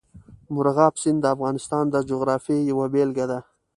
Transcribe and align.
مورغاب 0.53 0.93
سیند 1.01 1.19
د 1.21 1.25
افغانستان 1.35 1.83
د 1.89 1.95
جغرافیې 2.09 2.59
یوه 2.71 2.85
بېلګه 2.93 3.25
ده. 3.31 3.39